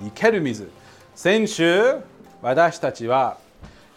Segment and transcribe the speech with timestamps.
[0.00, 0.70] 生ける水
[1.14, 1.96] 先週
[2.42, 3.38] 私たちは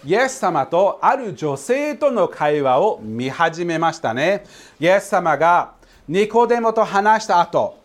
[0.06, 4.46] イエス様とある女性との会話を見始めましたね
[4.80, 5.74] イエス様が
[6.08, 7.78] ニコデモと話した後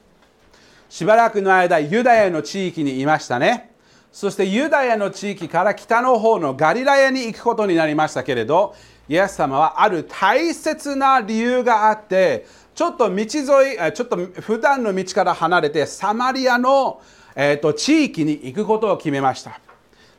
[0.88, 3.72] しばらくの間ユダヤの地域にいましたね
[4.12, 8.76] そしてユダヤの地域から北の方のガリラヤに行くことになりましたけれど
[9.08, 17.02] イエス様はある大切な理由があってちょっと道沿いちょっと普段の道から離れてサマリアの
[17.36, 19.60] えーと、地域に行くことを決めました。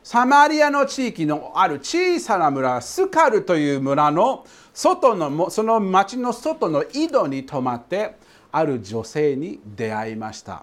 [0.02, 8.14] サマリアの地域のある小さな村スカルという村の外のその町の外の井戸に泊まって
[8.52, 10.62] ある女性に出会いました。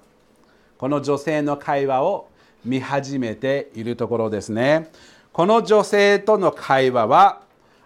[0.78, 2.30] この女性の会話を
[2.64, 4.90] 見始めているところですね。
[5.34, 7.42] この女性との会話は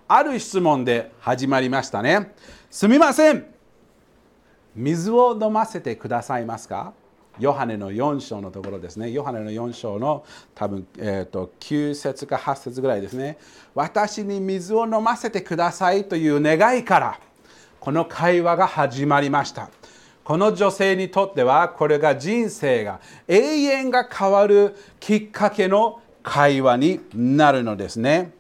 [0.07, 2.33] ある質問で始まりましたね
[2.69, 3.45] すみません。
[4.75, 6.93] 水を飲ませてくださいますか？
[7.39, 9.11] ヨハネの4章のところですね。
[9.11, 13.37] ヨハネの4章の多分、えーと、9節か8節ぐらいですね。
[13.75, 17.19] 私に水を飲ませてくださいという願いから
[17.79, 19.69] この会話が始まりました。
[20.23, 28.36] この女性にとってはこれが人生が永遠が変わるきっかけの会話になるのですね。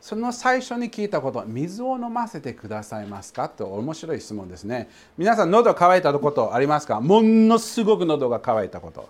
[0.00, 3.48] その最初に聞いたこと、水を飲ませてくださいますか？
[3.48, 4.88] と面白い質問ですね。
[5.16, 7.00] 皆さん、喉乾いたことありますか？
[7.00, 9.08] ものすごく喉が乾いたこと。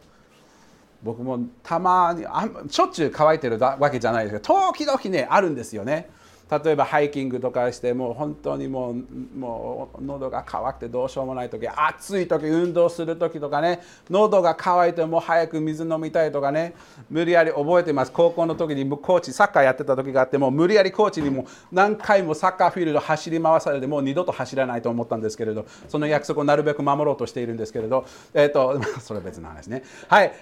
[1.02, 6.08] 僕もたまにあしょっちゅう乾いてるわけじゃないですけど、時々ね、あるんですよね。
[6.50, 13.80] 例えばハイキングとかしてもう本当にもうもう喉が渇くてどうしようもない時暑い時運動する時とかね。
[14.10, 16.74] 喉が渇いてもう早く水飲みたいとかね。
[17.10, 18.12] 無理やり覚えてます。
[18.12, 28.06] 高校の時にコーチサッカーやってた時があっても無理やりコーチにも何回もサッカーフィールド走り回されてもう二度と走らないと思ったんですけれどその約束をなるべく守ろうとしているんですけれど。
[28.32, 29.82] えっ、ー、とそれ別の話ね。
[30.08, 30.32] はい。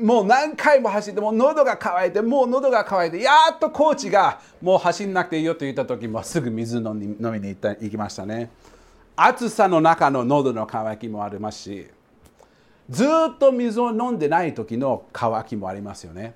[0.00, 8.50] もう何回も走ってもう喉が渇いてもう喉が渇いてやっとコーチがもう走んなくていいよよと言った時もすぐ水飲み飲みに行った行きましたね。
[9.14, 11.86] 暑さの中の喉の渇きもありますし
[12.88, 16.34] ずっと水を飲んでない時の渇きもありますよね。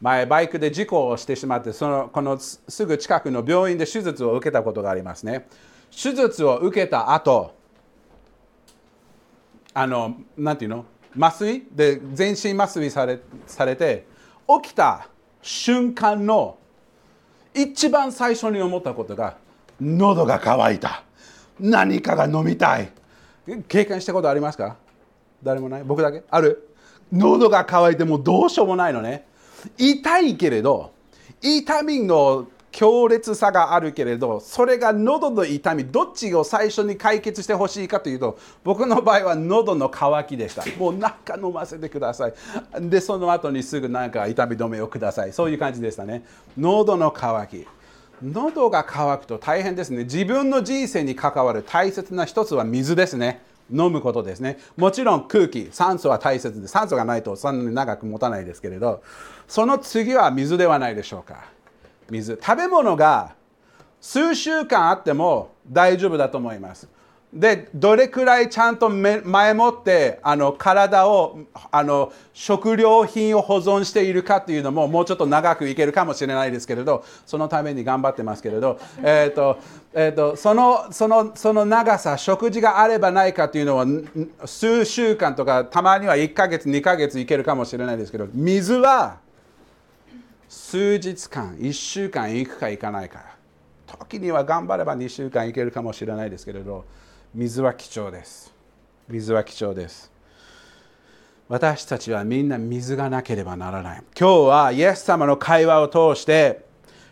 [0.00, 5.48] 前バイクで事故をしてしまってそのこのすぐ近くの病院で手術を受けたことがありますね。
[5.90, 7.54] 手術を受けた後
[9.74, 10.84] あのなんていうの？
[11.18, 11.66] 麻酔？
[11.72, 14.06] で全身麻酔されされて
[14.62, 15.08] 起きた
[15.42, 16.57] 瞬間の
[17.54, 19.36] 一番最初に思ったことが
[19.80, 21.02] 喉が渇いた。
[21.60, 22.90] 何かが飲みたい。
[23.66, 24.76] 経験したことありますか？
[25.42, 25.84] 誰もない？
[25.84, 26.22] 僕だけ？
[26.30, 26.68] ある？
[27.12, 29.26] 喉が渇いてもうどうしようもないのね。
[29.76, 30.92] 痛いけれど
[31.42, 40.64] 痛みの強烈さがあるけれどそれが喉の痛みどっちを最初に解決してほしいかというと僕の場合は喉の渇きでした。
[40.78, 42.34] もう何か飲ませてください。
[42.80, 45.32] でその後にすぐ何か痛み止めをください。
[45.32, 46.24] そういう感じでしたね。
[46.56, 47.66] 喉の渇き。
[48.22, 50.04] 喉が渇くと大変ですね。
[50.04, 53.42] 自分の人生に関わる大切な一つは水ですね。
[53.70, 54.58] 飲むことですね。
[54.76, 59.02] もちろん空気酸素は大切で酸素がないとそんなに長く持たないですけれど
[59.46, 61.44] その次は水ではないでしょうか
[62.10, 62.38] 水。
[62.40, 63.34] 食べ物が
[64.00, 66.88] 数週間あっても大丈夫だと思います。
[67.32, 79.58] でどれくらいちゃんと前もってあの体をあの食料品を保存しているかというのももうちょっと長くいけるかもしれないですけれどそのために頑張ってますけれど、えーと
[79.92, 83.86] えーと、そのそのその長さ食事があればないかというのは
[84.46, 89.18] 数週間とかたまには1ヶ月2ヶ月いけるかもしれないですけど水は
[90.48, 93.36] 数日間1週間行くか行かないか。
[93.86, 96.84] 時には頑張れば2週間行けるかもしれないですけれど
[97.34, 98.52] 水は貴重です。
[99.08, 100.10] 水は貴重です。
[101.48, 104.02] 私たちはみんな水がなければならない。
[104.18, 106.66] 今日はイエス様の会話を通して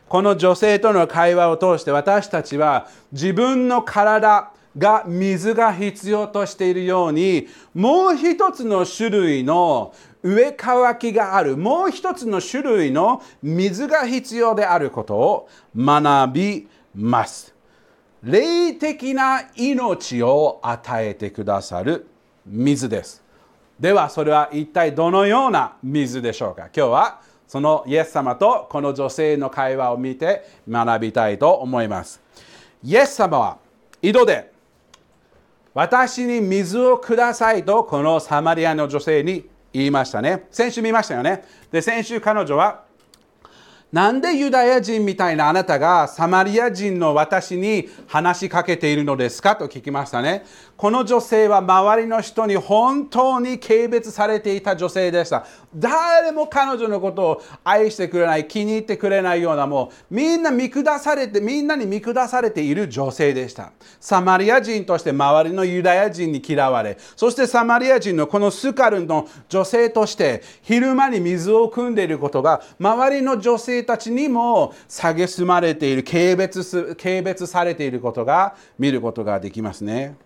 [0.09, 17.55] この女性との会話を通して私たちは自分の体が水が必要としているようにもう一つの種類の上乾きがあるもう一つの種類の水が必要であることを学びます。
[18.23, 22.07] 霊的な命を与えてくださる
[22.45, 23.23] 水です。
[23.79, 26.71] ではそれは一体どのような水でしょうか？
[26.75, 32.21] 今日はそのイエス様とこの女性の会話を見て学びたいと思います
[32.83, 33.59] イエス様は
[34.03, 34.53] 井戸で
[35.73, 42.87] 私に水をくださいとこのサマリアの女性に言いましたね先週見ましたよねで先週彼女は
[43.93, 50.45] なんでユダヤ人みたいなあなたがサマリア人の私に話しかけているのですかと聞きましたね。
[50.77, 55.47] この女性は周りの人に本当に軽蔑されていた女性でした。
[55.75, 63.73] 誰も彼女のことを愛してくれない、気に入ってくれないような、もうみんな見下されて、みんなに見下されている女性でした。
[63.99, 80.17] サマリア人として周りのユダヤ人に嫌われ、そしてサマリア人のこのスカルの女性として昼間に水を汲んでいることが周りの女性たちにも蔑まれている軽蔑軽蔑されていることが見ることができますね。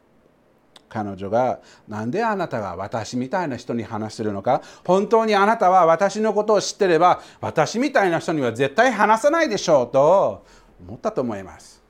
[0.90, 4.60] 彼女がなんであなたが私みたいな人に話してるのか？
[4.84, 10.44] 本当にあなたは私のことを知ってれば私みたいな人には絶対話さないでしょうと
[10.86, 11.82] 思ったと思います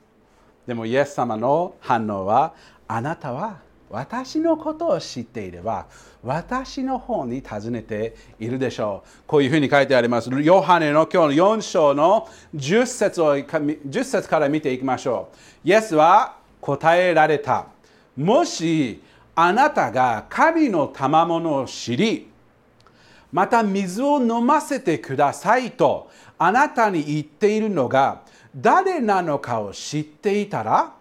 [0.65, 2.53] でもイエス様の反応は
[2.87, 3.59] あなたは
[3.89, 5.87] 私のことを知っていれば
[6.23, 9.09] 私の方に尋ねているでしょう。
[9.27, 10.29] こういうふうに書いてあります。
[10.29, 15.29] ヨハネの今日の4章の10節を10節から見ていきましょ
[15.65, 15.67] う。
[15.67, 17.65] イエスは答えられた。
[18.17, 19.01] もし
[19.35, 22.27] あなたが神の賜物を知り、
[23.31, 28.21] また水を飲ませてくださいとあなたに言っているのが
[28.55, 30.93] 誰なのかを知っていたら、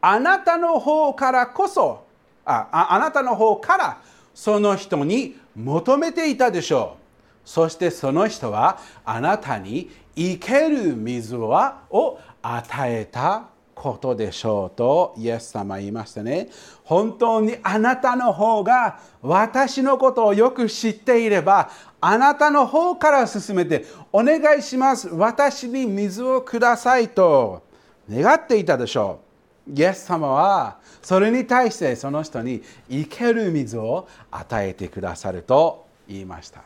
[0.00, 2.04] あなたの方からこそ
[2.44, 4.00] ああなたの方から
[4.34, 7.00] その人に求めていたでしょう。
[7.44, 13.49] そしてその人はあなたに生ける水を与えた
[13.80, 16.50] ことでしょうとイエス様言いましたね。
[16.84, 27.62] 本当にあなたの方が私のことをよく知っていればあなたの方から進めてお願いします私に水をくださいと
[28.10, 29.30] 願っていたでしょう。
[29.74, 36.62] イエス様はそれに対してその人に生ける水を与えてくださると言いました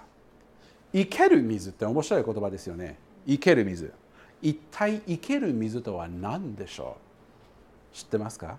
[0.92, 3.92] 生ける水って面白い言葉ですよね生ける水
[4.44, 6.98] 一体生ける水とは何でしょ
[7.92, 7.96] う？
[7.96, 8.58] 知ってますか？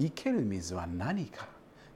[0.00, 1.46] 生ける水は何か？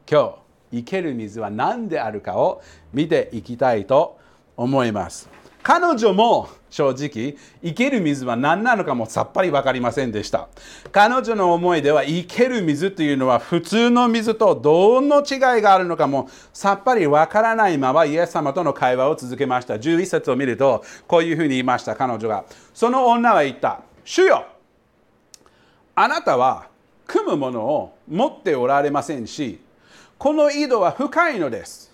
[0.08, 0.38] 今
[0.70, 2.62] 日生ける水は何であるかを
[2.92, 4.16] 見ていきたいと
[4.56, 5.28] 思います。
[5.64, 10.48] 彼女も正直生ける水は何なのかもさっぱり分かりませんでした。
[10.92, 19.76] 彼女の思いでは生ける水というのは普通の水とどの違いがあるのかもさっぱり分からないままイエス様との会話を続けました。
[19.76, 21.96] 11節を見るとこういうふうに言いました。
[21.96, 22.44] 彼女が
[22.74, 23.80] その女は言った。
[24.04, 24.44] 主よ
[25.94, 26.68] あなたは
[27.06, 29.60] 組むものを持っておられませんし
[30.18, 31.93] この井戸は深いのです。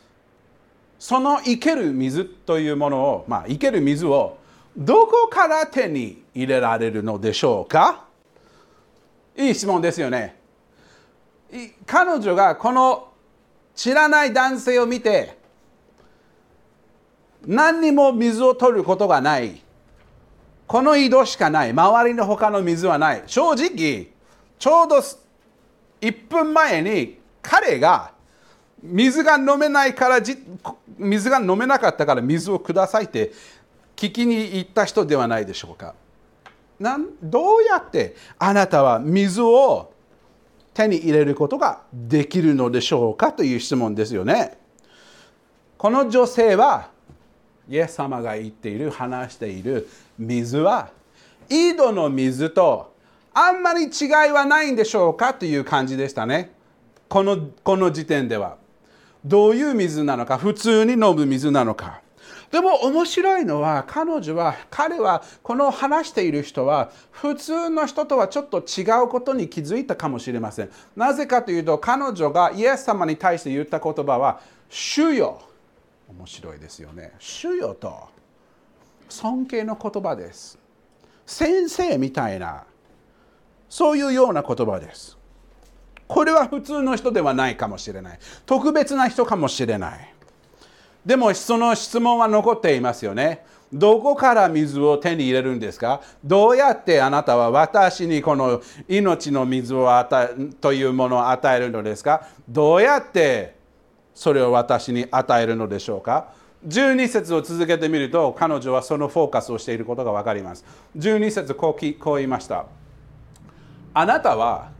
[1.00, 4.36] その生ける水というものを、まあ、生ける水を
[4.76, 8.04] どこから手に入れられるのでしょうか？
[9.34, 10.36] いい質問ですよね。
[11.86, 13.08] 彼女がこの
[13.74, 15.38] 知らない男性を見て
[17.46, 19.62] 何にも水を取ることがない。
[20.66, 21.70] この井戸しかない。
[21.70, 23.22] 周りの他の水はない。
[23.26, 24.08] 正直
[24.58, 24.96] ちょうど
[26.02, 28.12] 1分前に彼が
[28.82, 30.22] 水が飲めないから
[31.00, 33.32] 水が飲めなかったから水をくださいって
[33.96, 35.94] 聞きに行った人ではないでしょうか。
[36.78, 39.92] なんどうやってあなたは水を
[40.72, 44.58] 手に入れることができるのでしょうかという質問ですよね。
[45.76, 46.90] この女性は
[47.68, 49.88] イエス様が言っている話している
[50.18, 50.90] 水は
[51.48, 52.94] 井戸の水と
[53.32, 56.52] あんまり違いはないんでしょうかという感じでしたね。
[57.08, 58.59] このこの時点では。
[59.24, 60.38] どういう水なのか？
[60.38, 62.00] 普通に飲む水なのか？
[62.50, 70.70] でも面白いのは彼女は彼はこの話している人は普通の人とはちょっと違うことに気づいたかもしれません。
[70.96, 75.40] なぜかというと彼女がイエス様に対して言った言葉は「主よ」
[76.10, 78.08] 面白いですよね「主よ」と。
[79.08, 80.58] 尊敬の言葉です。
[81.26, 82.64] 先生みたいな。
[83.68, 85.16] そういうような言葉です。
[86.12, 88.18] これは普通の人ではないかもしれない。
[88.44, 90.12] 特別な人かもしれない。
[91.06, 93.46] でもその質問は残っていますよね。
[93.72, 96.02] どこから水を手に入れるんですか？
[96.24, 102.26] どうやってあなたは私にこの命の水を与えというものを与えるのですか？
[102.48, 103.54] どうやって
[104.12, 106.32] それを私に与えるのでしょうか
[106.66, 110.64] ？12節を続けてみると彼女はそのフォーカスをしていることが分かります。
[110.98, 112.66] 12節こうこう言いました。
[113.94, 114.72] あなたは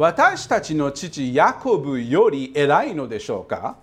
[0.00, 3.76] 私たちの父ヤコブより偉いのでしょうか？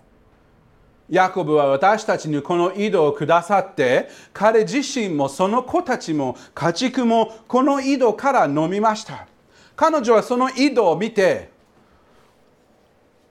[1.11, 9.27] ヤコブは私たちにこの井戸をくださって彼自身もその子たちも家畜もこの井戸から飲みました。
[9.75, 11.51] 彼女はその井戸を見て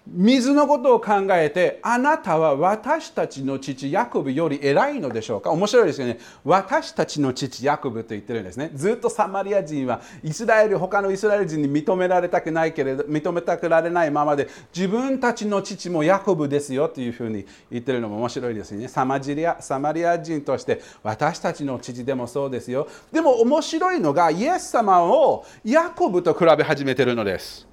[0.08, 5.50] 水のことを考えてあなたは私たちの父ヤコブより偉いのでしょうか？
[5.50, 6.18] 面白いですよね。
[6.44, 8.70] 私たちの父ヤコブと言ってるんですね。
[8.74, 18.86] ずっとサマリア人はイスラエル他のイスラエル人に認められたくないけれど認めたくられないままで自分たちの父もヤコブですよというふうに言ってるのも面白いですね。
[18.86, 22.86] サマジリアサマリア人として私たちの父でもそうですよ。
[23.10, 27.66] でも面白いのがイエス様をヤコブと比べ始めてるのです。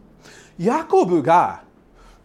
[0.58, 1.62] ヤコブが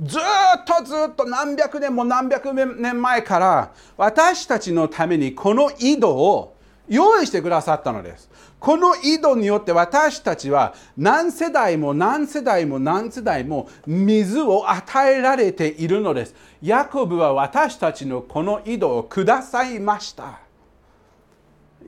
[0.01, 0.23] ずっ
[0.65, 6.57] とずっと何百年も何百年前から私たちのためにこの井戸を
[6.89, 8.31] 用意してくださったのです。
[8.61, 16.35] この井戸によって私たちは何世代も何世代も何世代も水を与えられているのです。
[16.63, 20.41] ヤコブは私たちのこの井戸をくださいました。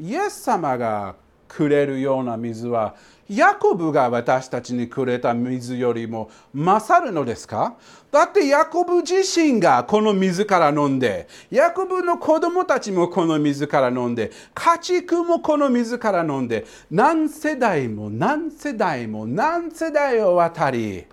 [0.00, 1.17] イエス様が
[1.49, 2.95] くれるような水は
[3.31, 7.77] ヤコブが私たちにくれた水よりも勝るのですか？
[8.11, 21.05] だってヤコブ自身がこの水から飲んで、ヤコブの子供たちもこの水から飲んで、家畜もこの水から飲んで、何世代も何世代も何世代を渡り、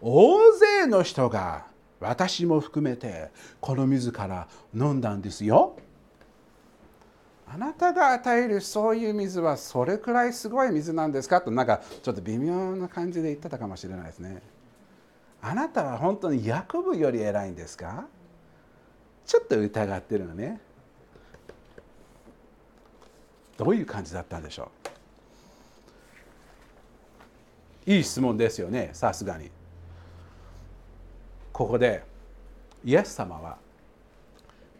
[0.00, 1.66] 大勢の人が
[2.00, 3.28] 私も含めて
[3.60, 5.76] この水から飲んだんですよ。
[7.52, 11.40] あなたが与えるそういう水はそれくらいすごい水なんですか？
[11.40, 14.40] となんかちょっと微妙な感じで言ってたかもしれないですね。
[15.42, 18.06] あなたは本当にヤコブより偉いんですか？
[19.26, 20.60] ちょっと疑ってるのね。
[23.56, 24.70] どういう感じだったんでしょ
[27.86, 27.90] う？
[27.90, 29.50] いい質問ですよね、さすがに。
[31.52, 32.04] ここで、
[32.84, 33.58] イエス様は、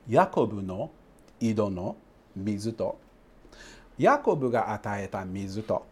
[0.09, 0.93] ヤコブの
[1.41, 1.97] 井戸の
[2.37, 2.99] 水と。
[3.99, 5.87] ヤコブが与えた水と。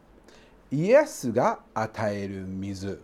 [0.71, 3.00] イエスが与える水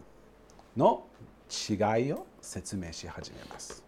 [0.76, 1.04] の
[1.50, 1.74] 違
[2.08, 3.82] いを説明し始めます。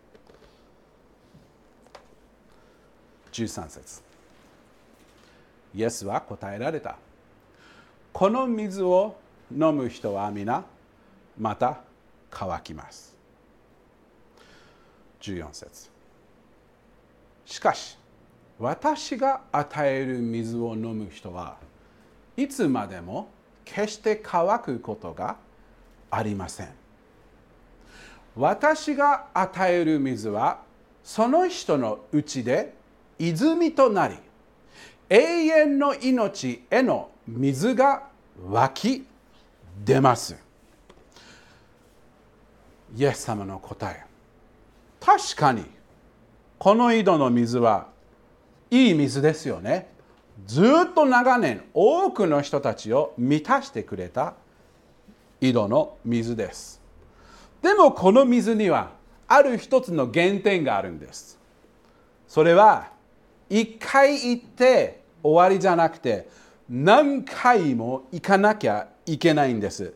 [3.33, 4.03] 13節。
[5.75, 6.97] イエスは答えられた。
[8.13, 9.17] この水を
[9.51, 10.65] 飲む人は皆
[11.39, 11.81] また
[12.31, 13.15] 乾きます。
[15.21, 15.91] 14節。
[17.45, 17.96] しかし
[18.59, 21.57] 私が与える水を飲む人は
[22.37, 23.29] いつまでも
[23.65, 25.37] 決して乾くことが
[26.11, 26.69] ありません。
[28.37, 30.61] 私が与える水は
[31.03, 32.75] その人のうちで
[33.19, 34.17] 泉となり
[35.09, 38.09] 永遠の命への水が
[38.49, 39.07] 湧き
[39.85, 40.37] 出ます。
[42.95, 44.05] イエス様の答え。
[45.01, 45.65] 確かに
[46.59, 47.89] この井戸の水は
[48.71, 49.89] いい水ですよね。
[50.47, 54.35] ずっと長年多くの人たちを満たしてくれた
[55.41, 56.81] 井戸の水です。
[57.63, 58.91] でもこの水には
[59.29, 61.39] ある一つの原点があるんです。
[62.29, 62.91] それは
[63.49, 66.29] 一回行って終わりじゃなくて
[66.69, 69.95] 何回も行かなきゃいけないんです。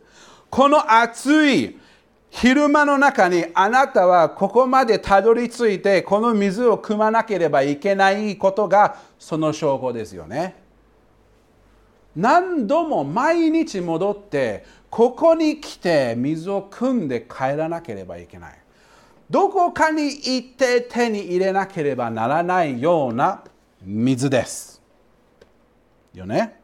[0.48, 1.78] この暑い
[2.30, 10.54] 昼間の中にあなたはここまでたどり着いてこの水を汲まなければいけないことがその証拠ですよね。
[12.16, 18.58] 何度も毎日戻ってここに来て水を汲んで帰らなければいけない。
[19.28, 23.44] どこかに行って手に入れなければならないような
[23.82, 24.82] 水です。
[26.14, 26.58] よね？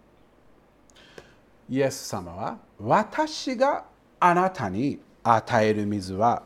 [1.69, 3.85] イエス様は私が
[4.19, 5.01] あなたに
[5.35, 6.43] 与える水は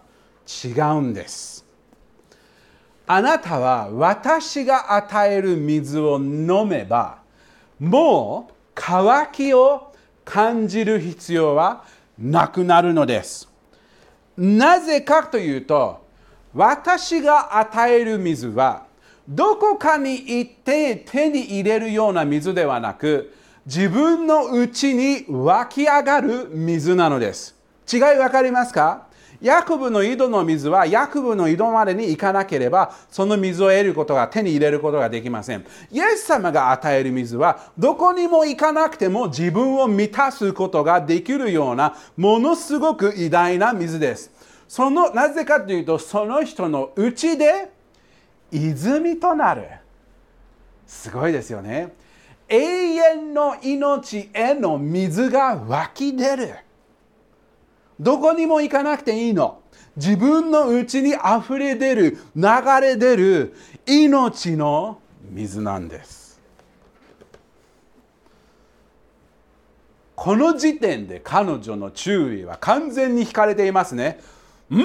[0.65, 1.65] 違うんです。
[3.07, 7.19] あなたは私が与える水を飲めば
[7.79, 9.93] もう渇きを
[10.25, 11.85] 感じる必要は
[12.19, 13.49] なくなるのです。
[14.37, 16.07] なぜかというと
[16.55, 18.87] 私が与える水は
[19.29, 23.35] どこかに行って手に入れるような水ではなく
[23.67, 27.60] 自分のうちに湧き上がる水なのです。
[27.93, 29.07] 違い分かりますか？
[29.41, 35.65] ヤコブの井戸の水はヤコブの井戸までに行かなければその水を得ることが手に入れることができません。
[35.91, 44.31] イエス様が与える水はどこにも行かなくても自分を満たすことができるようなものすごく偉大な水です。
[44.69, 47.71] そのなぜかというとその人のうちで
[48.53, 49.65] 泉となる。
[50.87, 51.95] すごいですよね。
[52.47, 56.55] 永遠の命への水が湧き出る。
[58.01, 59.61] どこにも行かなくていいの。
[59.97, 62.43] 自分のうちにあふれ出る流
[62.81, 63.55] れ出る
[63.87, 64.99] 命の
[65.31, 66.41] 水なんです。
[70.15, 74.21] この時点で彼女の注意は完全に引かれていますね。
[74.71, 74.77] ん？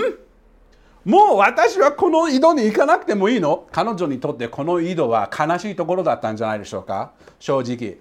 [1.10, 3.68] もう私はこの井戸に行かなくてもいいの？
[3.72, 7.12] 彼女にとってこの井戸は悲しいところだったんじゃないでしょうか？
[7.40, 7.98] 正直。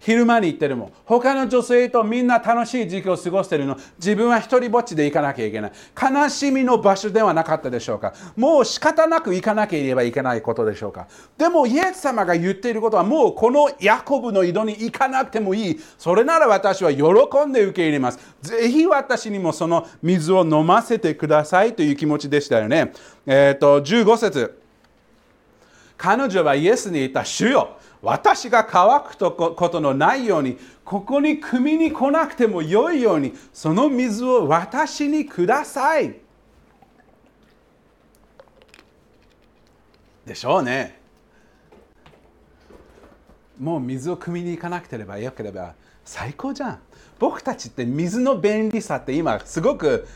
[0.00, 3.76] 昼間に行ってるもん他の女性とみんな楽しい時期を過ごしてるの。
[3.98, 5.72] 自分は一人ぼっちで行かなきゃいけない。
[6.00, 8.14] 悲しみの場所ではなかったでしょうか。
[8.36, 11.06] もう仕方なく行かなければいけないことでしょうか。
[11.36, 15.80] でもイエス様が言っていることはもうこのヤコブの井戸に行かなくてもいい。
[15.98, 17.04] それなら私は喜
[17.46, 18.18] んで受け入れます。
[18.40, 22.92] ぜひ私にもその水を飲ませてくださいという気持ちでしたよね。
[23.26, 24.60] えっ、ー、と15節。
[25.98, 27.24] 彼女はイエスに言った。
[27.26, 36.16] 主よ私が乾くことのないようにここに汲みに来なくてもよいようにその水を私にください。
[40.24, 40.98] でしょうね。
[43.58, 46.78] もう水を汲みに行かなくてればよければ最高じゃん。
[47.18, 50.08] 僕たちって水の便利さって今すごく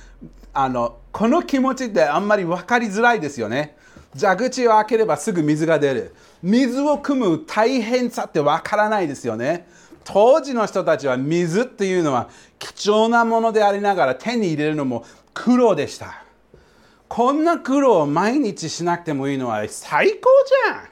[0.54, 3.76] あのこの気持ちってあんまり分かりづらいですよね。
[4.18, 6.14] 蛇口を開ければすぐ水が出る。
[6.44, 9.66] 水を汲む大変さってわからないですよね。
[10.04, 16.22] 当時の人たちは水っていうのは貴重なものでありながら手に入れるのも苦労でした。
[17.08, 20.28] こんな苦労を毎日しなくてもいいのは最高
[20.66, 20.88] じゃん。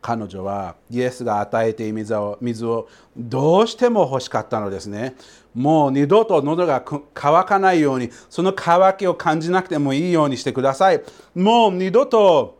[0.00, 5.14] 彼女はイエスが与えている水を水をどうしても欲しかったのですね。
[5.54, 6.82] もう二度と喉が
[7.14, 11.02] 乾かないように、その乾きを感じなくてもいいようにしてください。
[11.34, 12.58] もう二度と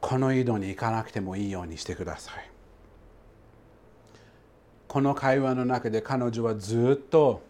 [0.00, 2.50] この井戸に行かなくてもいいようにしてください。
[4.88, 7.42] この会話の中で彼女はずっと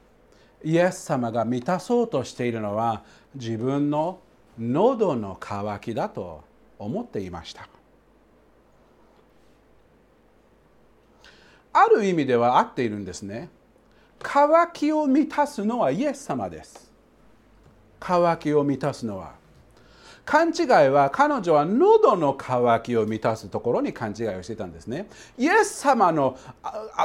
[0.65, 3.05] イエス様が満たそうとしているのは
[3.35, 4.21] 自分の
[4.59, 6.43] 喉の渇きだと
[6.79, 7.69] 思っていました
[11.75, 13.51] ある意味では合っているんですね。
[14.23, 16.91] 渇きを満たすのはイエス様です。
[17.99, 19.33] 渇きを満たすのは。
[20.25, 25.09] 勘違いは彼女は喉の渇きを満たすところに勘違いをしてたんですね。
[25.37, 26.39] イエス様の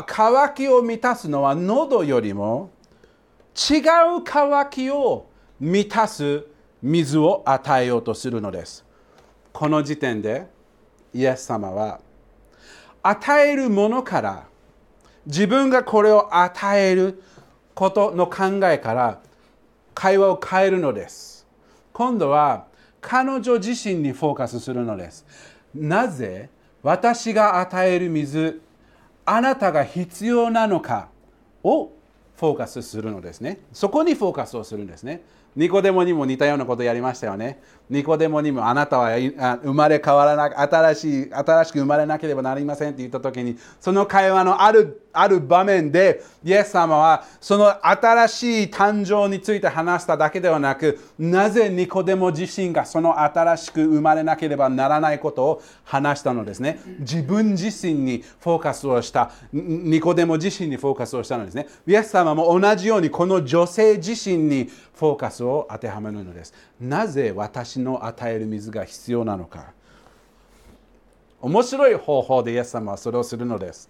[0.06, 2.70] 渇きを満たすのは喉よりも
[3.56, 3.80] 違
[4.18, 5.26] う渇きを
[5.60, 6.46] 満たす
[6.82, 8.86] 水を与えようとするのです。
[9.52, 10.48] この時点で
[11.14, 12.00] イエス様は
[13.02, 14.49] 与えるものから
[15.26, 17.22] 自分がこれを与える
[17.74, 19.20] ことの考えから
[19.94, 21.48] 会話を変えるのです。
[21.94, 22.66] 今度は
[23.02, 25.26] 彼女自身にフォーカスするのです。
[25.76, 26.50] なぜ
[26.82, 28.62] 私が与える水
[29.26, 31.10] あなたが必要なのか
[31.64, 31.92] を
[32.36, 33.60] フォーカスするのですね。
[33.74, 35.22] そこにフォーカスをするんですね。
[35.56, 37.62] ニコデモにも似たようなことやりましたよね。
[37.90, 56.80] ニコデモにもあなたは生まれ変わらな新しい新しく生まれなければなりませんって言った時にその会話のあるある場面でイエス様はその新しい誕生について話しただけではなくなぜニコデモ自身がその新しく生まれなければならないことを話したのですね。
[57.00, 61.68] 自分自身にフォーカスをしたニコデモ自身にフォーカスをしたのですね。
[61.88, 66.54] イエス様も同じようにこの女性自身にフォーカスを当てはめるのです。
[66.80, 69.74] なぜ私の与える水が必要なのか。
[71.42, 73.90] 面白い方法でイエス様はそれをするのです。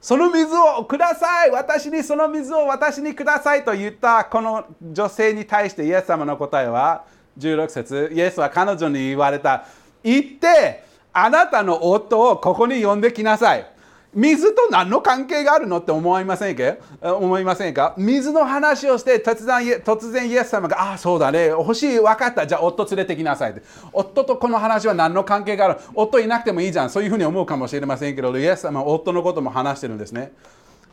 [0.00, 1.50] その水をください。
[1.50, 7.04] 私にその水を私にくださいと言ったこの女性に対してイエス様の答えは
[7.38, 9.64] 16節イエスは彼女に言われた。
[10.02, 13.71] 行ってあなたの夫をここに呼んできなさい。
[14.14, 17.94] 水と何の関係があるのって思いませんか思いませんか？
[17.96, 21.46] 水の話をして突然突然イエス様が「ああそうだね。
[21.46, 22.46] 欲しい分かった。
[22.46, 23.62] じゃあ夫連れてきなさい」って。
[23.90, 25.76] 夫とこの話は何の関係がある？
[25.94, 26.90] 夫いなくてもいいじゃん。
[26.90, 30.32] そういうふうに思うかもしれませんけどイエス様は夫のことも話してるんですね。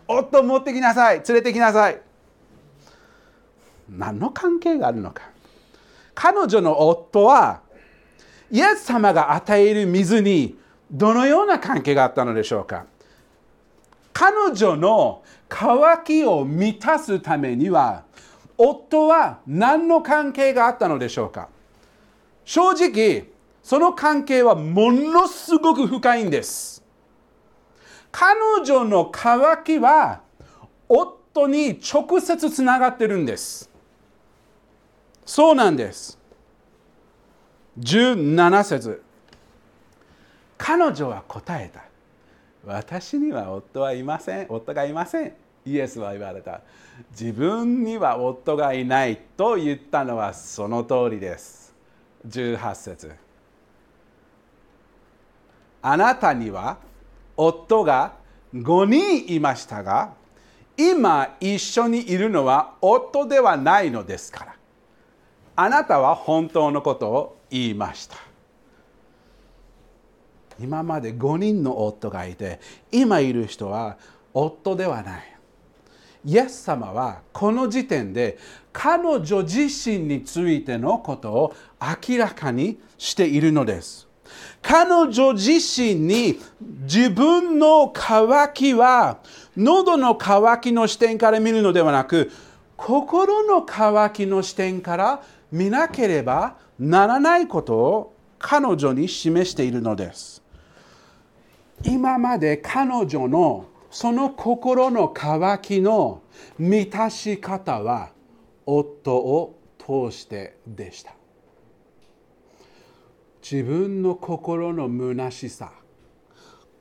[0.07, 1.21] 夫持ってきなさい。
[1.27, 2.01] 連れてきなさい。
[3.89, 5.23] 何の関係があるのか？
[6.15, 7.59] 彼女の夫は
[8.49, 10.57] イエス様が与える水に
[10.89, 12.85] どのような関係があったのでしょうか？
[14.13, 18.03] 彼女の渇きを満たすためには
[18.57, 21.47] 夫は何の関係があったのでしょうか？
[22.45, 23.27] 正直
[23.63, 26.83] その関係はものすごく深いんです。
[28.11, 30.21] 彼女の渇きは
[30.87, 33.69] 夫に直接つながってるんです。
[35.25, 36.17] そうなんです。
[37.79, 39.03] 17節。
[40.57, 41.83] 彼女は答えた。
[42.69, 44.45] 私には夫はいません。
[44.49, 45.33] 夫がいません。
[45.65, 46.61] イエスは言われた。
[47.11, 51.73] 自分には夫がいないと言ったのはその通りです。
[52.27, 53.11] 18節。
[55.81, 56.77] あなたには
[57.35, 58.13] 夫が
[58.53, 60.13] 5人いましたが
[60.75, 64.55] 今一緒にいるのは夫ではないのですから。
[65.55, 68.28] あなたは本当のことを言いました。
[70.61, 72.59] 今まで5人の夫がいて
[72.91, 73.97] 今いる人は
[74.33, 75.35] 夫ではない。
[76.25, 78.37] イエス様はこの時点で
[78.73, 81.55] 彼女自身についてのことを
[82.07, 84.07] 明らかにしているのです。
[84.61, 86.39] 彼女自身に
[86.81, 89.19] 自分の渇きは
[89.57, 92.31] 喉の渇きの視点から見るのではなく
[92.75, 100.38] 心の渇きの視点から見なければならないことを彼女に示しているのです。
[101.83, 106.21] 今まで彼女のその心の渇きの
[106.57, 108.11] 満たし方は
[108.65, 111.13] 夫を通してでした。
[113.41, 115.71] 自分の心の虚しさ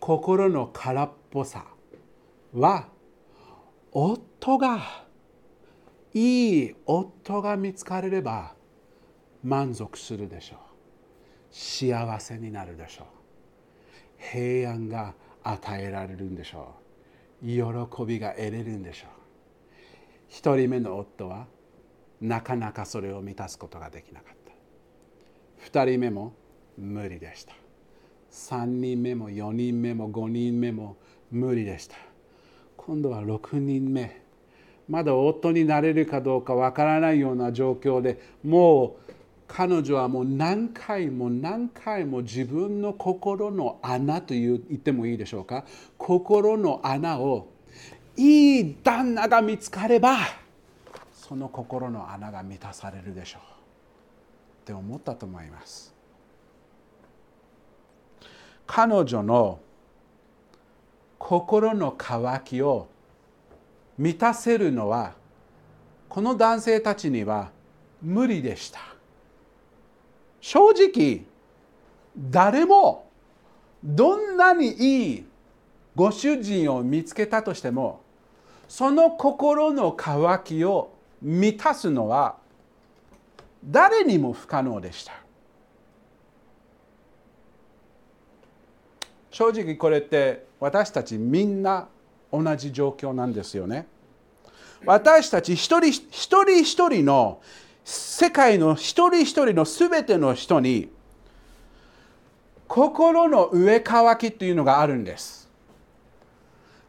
[0.01, 1.65] 心の空っぽさ
[2.53, 2.89] は
[3.93, 5.07] 夫が
[6.13, 8.55] いい夫が見つかれれば
[9.43, 10.59] 満足するでしょう。
[11.51, 13.18] 幸せになるでしょう。
[14.19, 16.75] 平安が与えられるんでしょ
[17.43, 17.47] う。
[17.47, 17.61] 喜
[18.05, 19.11] びが得れるんでしょう。
[20.29, 21.47] 一人目の夫は
[22.21, 24.53] なかなかそれを満たすことができなかった。
[25.59, 26.35] 二人目も
[26.77, 27.55] 無理でした。
[28.31, 30.97] 3人目も4人目も5人目も
[31.31, 31.97] 無理でした。
[32.77, 34.23] 今度は6人目。
[34.89, 39.08] まだ夫になれるかどうかわからないような状況でもう
[39.49, 45.65] 彼女はもう何回も何回も自分の心の穴と言ってもいいでしょうか？
[45.97, 47.49] 心の穴を
[48.17, 50.19] いい旦那が見つかれば
[51.13, 53.43] その心の穴が満たされるでしょう。
[53.43, 53.45] っ
[54.67, 55.95] て思ったと思います。
[58.67, 59.61] 彼女の
[61.19, 62.89] 心の渇きを
[63.97, 65.15] 満たせるのは
[66.09, 67.51] この男性たちには
[68.03, 68.81] 無理でした。
[70.41, 71.25] 正直
[72.17, 73.09] 誰も
[73.83, 75.25] どんなにいい
[75.95, 78.01] ご主人を見つけたとしても
[78.69, 82.37] その心の渇きを満たすのは
[83.65, 85.13] 誰にも不可能でした
[89.31, 91.89] 正直これって私たちみんな
[92.33, 93.87] 同じ状況なんですよね。
[94.85, 97.41] 私たち一人一人一人の
[97.91, 100.91] 世界の一人一人の全ての人に
[102.67, 105.49] 心の上乾きというのがあるんです。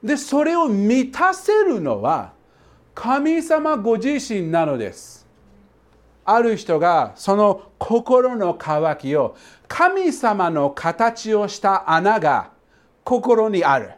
[0.04, 2.34] でそれを満たせるのは
[2.94, 5.26] 神様ご自身なのです。
[6.26, 9.38] ある人がその心の渇きを
[9.70, 12.52] 神様の形をした穴が
[13.06, 13.92] 心にある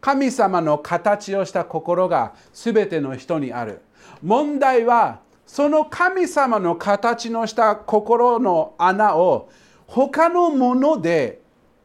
[0.00, 3.82] 神様の形をした心が全ての人にある
[4.22, 9.48] 問題はその神様の形のした心の穴を
[9.88, 11.40] 他のもので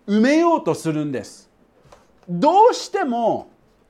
[0.07, 1.49] 埋めようとするんです。
[2.29, 3.49] どうしても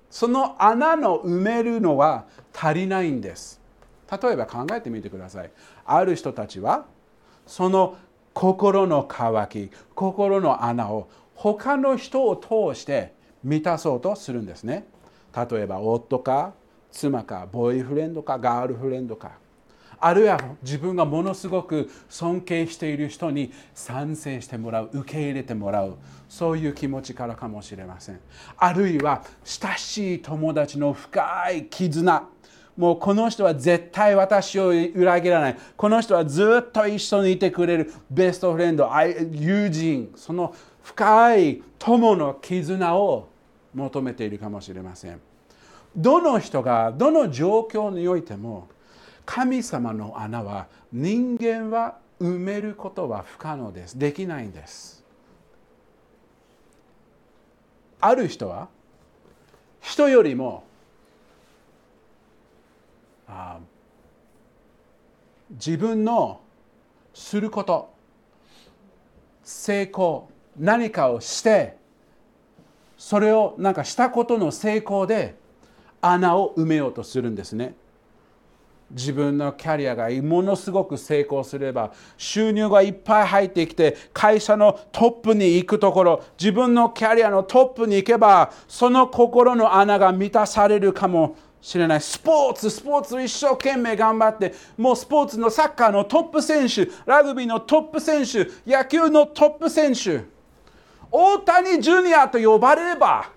[0.09, 3.59] その穴の埋めるのは足りないんです。
[4.09, 5.51] 例えば考えてみてください。
[5.85, 6.85] ある人たちは
[7.45, 7.97] その
[8.33, 14.87] 心の渇き心の穴を他の人を通して満たそうとするんですね。
[15.35, 16.53] 例えば夫か
[16.93, 19.43] 妻かボーイフレンドかガールフレンドか。
[19.99, 25.97] あるいは自分がものすごく尊敬している人に賛成してもらう受け入れてもらう
[26.29, 28.19] そういう気持ちからかもしれません。
[28.57, 32.27] あるいは親しい友達の深い絆。
[32.77, 35.57] もうこの人は絶対私を裏切らない。
[35.77, 37.93] この人はずっと一緒にいてくれる。
[38.11, 38.89] ベストフレンド
[39.31, 40.11] 友人。
[40.15, 40.53] その
[40.83, 43.29] 深い友の絆を
[43.73, 45.21] 求めているかもしれません。
[45.95, 48.67] どの人がどの状況においても
[49.25, 53.97] 神様の穴は人間は埋めることは不可能です。
[53.97, 55.03] できないんです。
[57.99, 58.69] ある人は
[59.81, 60.63] 人よりも
[63.27, 63.59] あ
[65.49, 66.41] 自分の
[67.13, 67.93] すること
[69.43, 71.77] 成功何かをして
[72.97, 75.35] それをなんかしたことの成功で
[76.01, 77.75] 穴を埋めようとするんですね。
[78.91, 92.01] 自分のキャリアがものすごく成功すれば収入がいっぱい入ってきて会社のトップに行くところ自分のキャリアのトップに行けばその心の穴が満たされるかもしれない。
[92.01, 100.23] スポーツスポーツ一生懸命頑張ってもうスポーツのサッカーのトップ選手ラグビーのトップ選手野球のトップ選手。
[101.09, 103.31] 大谷ジュニアと呼ばれれば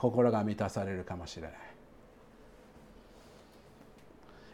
[0.00, 1.52] 心が満たされるかもしれない。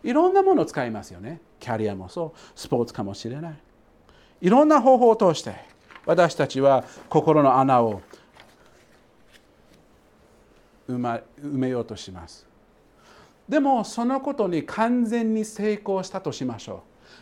[0.02, 1.40] いろんなものを使いますよね。
[1.60, 2.38] キャリアもそう。
[2.56, 3.58] スポーツかもしれない。
[4.40, 5.54] いろんな方法を通して
[6.04, 8.02] 私たちは心の穴を
[10.88, 12.44] 埋,、ま、埋めようとします。
[13.48, 16.80] でもそのことに完全に成功したとしましょう。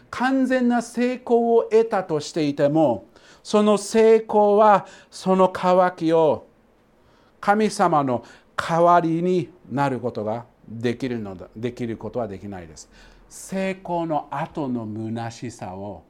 [0.09, 3.07] 完全な成功を得たとしていても
[3.43, 6.47] その成功はその渇きを
[7.45, 8.25] 神様の
[8.57, 12.89] 代わりになることができるのだできることはできないです。
[13.29, 16.05] 成功の後の虚しさを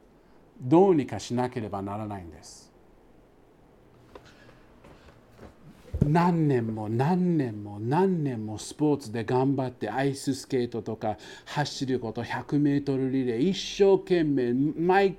[0.61, 2.64] どうにかしなければならないんです。
[6.03, 15.17] 何年も何年も何年もスポーツで頑張ってアイススケートとか走ること 100m リレー一生懸命毎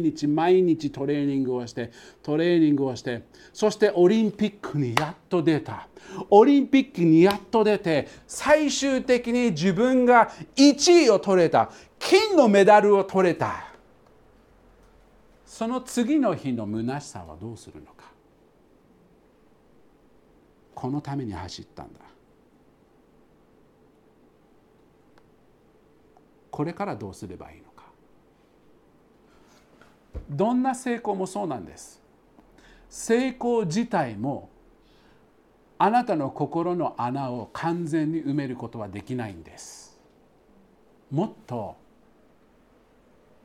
[0.00, 1.90] 日毎日トレーニングをして
[2.22, 5.88] トレーニングをしてそしてオリンピックにやっと出た。
[6.30, 11.70] オリンピックにやっと出て最終的に自分が1位を取れた。
[11.98, 13.72] 金のメダルを取れた。
[15.44, 17.97] その次の日の虚しさはどうするのか。
[20.78, 21.98] このために走ったんだ。
[26.52, 27.86] これからどうすればいいのか。
[30.30, 32.00] どんな成功もそうなんです。
[32.88, 34.50] 成功自体も
[35.78, 39.98] あなたの心の穴を完全に埋めることはできないんです。
[41.10, 41.74] もっと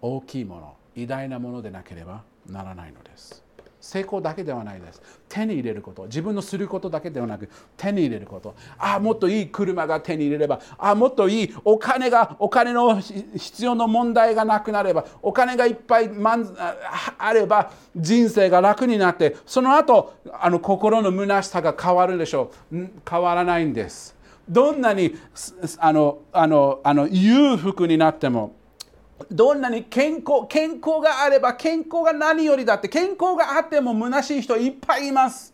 [0.02, 3.43] 大きいもの偉大なものでなければならないのです。
[3.84, 5.02] 成功だけではないです。
[5.28, 6.04] 手に入れること。
[6.04, 8.56] 自分のすることだけではなく手に入れること。
[8.78, 16.10] ああもっといい車が手に入れればああもっといいお金がお金の必要の問題がなくなればお金がいっぱい
[17.18, 22.88] あれば人生が楽になってその後あの心の虚しさが変わるでしょう。
[23.10, 24.16] 変わらないんです。
[24.48, 25.14] どんなに
[25.80, 28.56] あのあのあの裕福になっても
[29.32, 35.54] どんなに健康健康があれば健康が何よりだって健康があっても虚しい人いっぱいいます。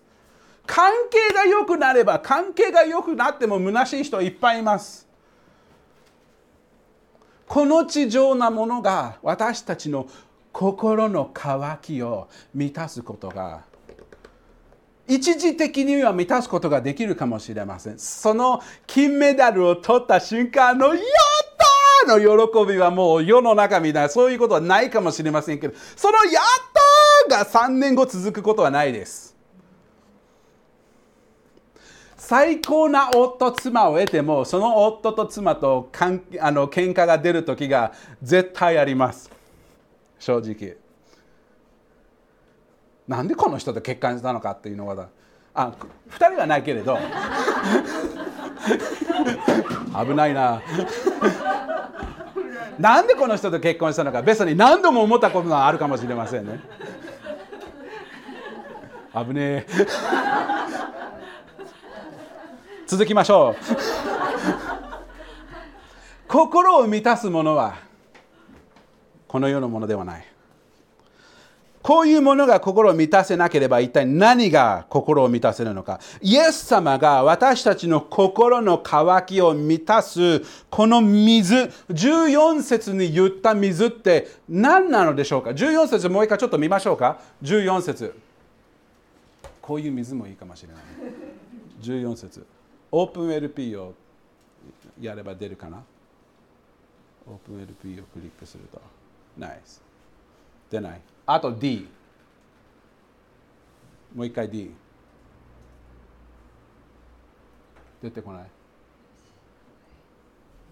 [0.65, 5.07] 関係が良くなれば関係が良くなっても虚しい人いっぱいいます。
[7.47, 10.07] この地上なものが私たちの
[10.51, 13.61] 心の渇きを満たすことが
[15.07, 17.97] 一時的には満たすことができるかもしれません。
[17.97, 21.01] その金メダルを取った瞬間の「よ
[22.07, 26.43] の喜びはもう世の中みたいなそういうことはないかもしれませんけどその「やっ
[27.27, 29.29] たー!」が3年後続くことはないです。
[32.17, 39.31] 最高な夫妻を得てもその夫と妻とかんあの喧嘩が出る時が絶対あります。
[40.19, 40.77] 正直。
[43.07, 45.07] なんでこの人と結婚したのかっていうのは
[45.55, 45.71] あ
[46.11, 46.99] 2人はないけれど。
[50.05, 50.61] 危ないな。
[52.79, 56.61] なんでこの人と結婚したのか別に何度も思ったことがあるかもしれませんね。
[59.13, 59.67] 危ねえ。
[62.87, 63.63] 続きましょう。
[66.29, 67.75] 心を満たすものは
[69.27, 70.28] この世のものではない。
[71.89, 75.99] こういうものが心を満たせなければ一体何が心を満たせるのか。
[76.21, 81.55] イエス様が私たちの心の渇きを満たすこの水、
[81.89, 88.13] 14節に言った水って何なのでしょうか ?14 節もう一回ちょっと見ましょうか ?14 節
[89.59, 90.83] こういう水もいいかもしれない。
[91.81, 92.45] 14節
[92.91, 93.95] オープン LP を
[95.01, 95.81] やれば出るかな？
[97.25, 98.79] オープン LP をクリックすると。
[99.39, 99.81] ナイス。
[100.69, 101.01] 出ない。
[101.31, 101.87] あと D
[104.15, 104.71] もう一回 D
[108.01, 108.47] 出てこない。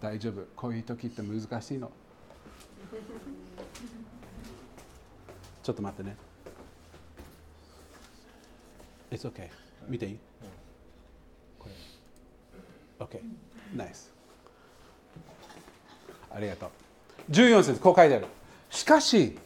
[0.00, 0.44] 大丈夫。
[0.56, 1.92] こういう時って難しいの。
[5.62, 6.16] ちょっと待ってね。
[9.12, 9.50] It's okay
[9.86, 10.18] 見ていい？
[11.60, 11.68] こ
[12.98, 13.06] れ。
[13.06, 13.20] OK
[13.76, 14.12] ナイス
[16.34, 16.70] ありがとう。
[17.30, 18.26] 14節こう書いてある。
[18.70, 19.38] しかし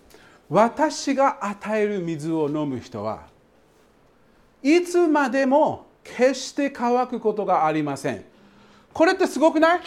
[0.52, 3.22] 私が与える水を飲む人は
[4.62, 8.22] いつまでも決して乾くことがありません。
[8.92, 9.80] これってすごくない？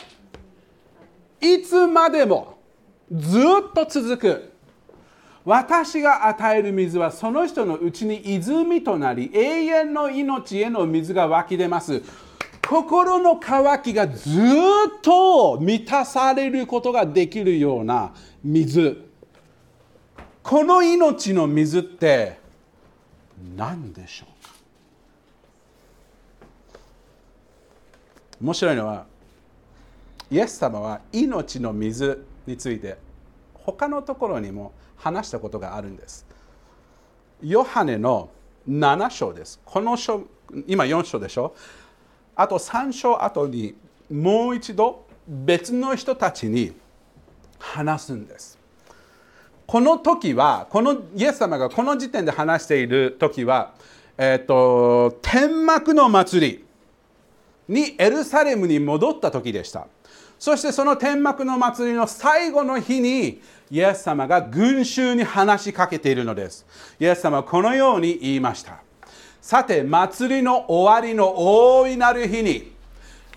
[1.40, 2.58] いつまでも
[3.12, 3.44] ずっ
[3.76, 4.52] と続く。
[5.44, 12.02] 私が与える水はその人のうちに泉となり永遠の命への水が湧き出ます。
[12.68, 19.05] 心の渇きがずっと満たされることができるような水。
[20.48, 22.38] この命の水って
[23.58, 24.54] 何でしょうか？
[28.40, 29.08] 面白いのは
[30.30, 33.00] イエス様は命の水について
[33.56, 36.28] 他のところにも話したことがあるんです。
[37.42, 38.30] ヨハネの
[38.70, 39.60] 7章です。
[39.66, 40.26] この章
[40.68, 41.56] 今4章でしょ？
[42.36, 43.74] あと3章後に
[44.12, 46.72] もう一度別の人たちに
[47.58, 48.64] 話すんです。
[49.68, 53.74] この時はこのイエス様がこの時点で話している時は、
[54.18, 56.66] えーと、天幕の祭り
[57.68, 59.88] にエルサレムに戻った時でした。
[60.38, 66.66] そしてその天幕の祭りの最後の日にイエス様が群衆に話しかけているのです。
[67.00, 68.80] イエス様はこのように言いました。
[69.42, 72.74] さて祭りの終わりの大いなる日に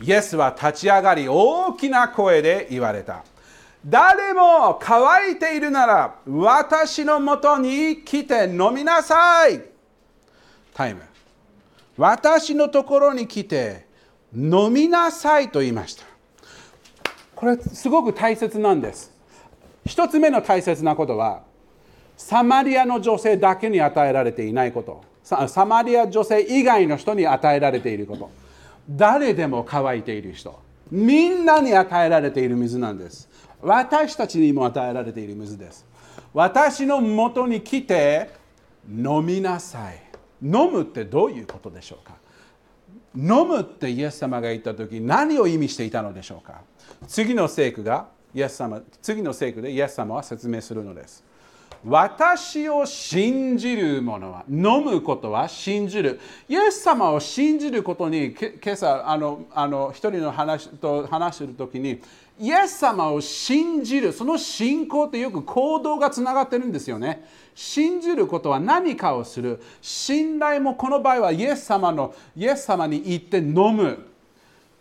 [0.01, 3.25] イエスは立ち上がり大きな声で言われた。
[3.87, 9.62] 誰も乾いているなら私のもとに来て飲みなさい。
[10.75, 11.03] タイム
[11.97, 13.87] 私のところに来て
[14.35, 16.05] 飲みなさいと言いました。
[17.35, 19.12] これすごく大切なんです。
[19.87, 21.43] 一つ目の大切なことは
[22.17, 25.03] サマリアの女性だけに与えられていないこと。
[25.49, 28.31] サマリア女性以外の人に与えられていること。
[28.91, 30.59] 誰でも乾いている人。
[30.91, 33.29] みんなに与えられている水なんです。
[33.61, 35.87] 私たちにも与えられている水です。
[36.33, 38.31] 私のもとに来て
[38.88, 40.03] 飲みなさい。
[40.42, 42.14] 飲むってどういうことでしょうか？
[43.16, 46.61] 飲むってイエス様が言った時何を意味していたのでしょうか？
[47.09, 51.25] 次の聖句がイエス様次の聖句でイエス様は説明するのです。
[51.85, 56.21] 私を信じる者は飲むことは信じる。
[56.49, 62.01] イエス様を信じることに今朝あのあの一人の話と話している時に
[62.40, 67.29] イエス様を信じるその信仰ってよく行動がつながってるんですよね。
[67.55, 69.61] 信じることは何かをする。
[69.83, 74.07] 信頼もこの場合はイエス様のイエス様に言って飲む。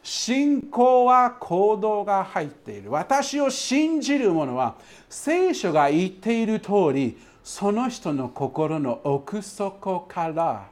[0.04, 2.92] 信仰は行動が入っている。
[2.92, 4.76] 私を信じる者は
[5.10, 10.68] 聖書が言っている通りその人の心の奥底から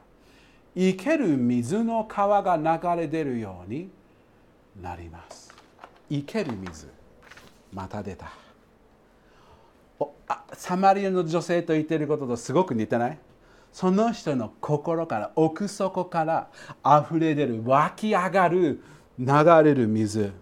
[0.76, 3.88] 生ける水の川が流れ出るように
[4.80, 5.45] なります。
[6.10, 6.88] 生ける水。
[7.72, 8.32] また出た。
[9.98, 13.18] おあサマリアの女性と言っていることとすごく似てない？
[13.72, 16.48] その人の心から奥底から
[16.84, 18.80] 溢れ出る湧き上がる
[19.18, 19.26] 流
[19.64, 20.32] れる水。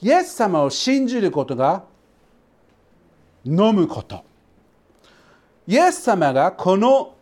[0.00, 1.84] イエス様を信じることが
[3.44, 4.24] 飲むこと。
[5.66, 7.14] イエス様がこの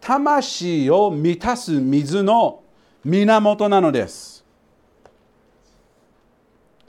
[0.00, 2.62] 魂を満たす水の
[3.04, 4.31] 源なのです。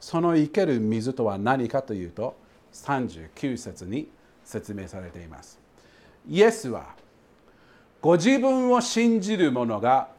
[0.04, 2.36] その生ける水とは何かというと
[2.74, 4.10] 39節に
[4.44, 5.58] 説明されています。
[6.28, 6.88] イエスは
[8.02, 10.10] ご自分を信じる者が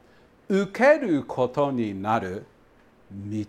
[0.48, 2.46] 受けることになる
[3.30, 3.46] 御霊。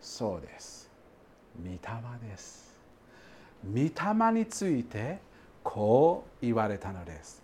[0.00, 0.90] そうです。
[1.62, 1.78] 御霊
[2.26, 2.74] です。
[3.70, 5.18] 御霊について
[5.62, 7.41] こう言われたのです。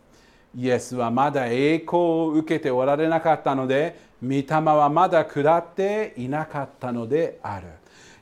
[0.59, 7.69] イエスはまだ栄光を受けておられなかったので御霊はまだ下っていなかったのである。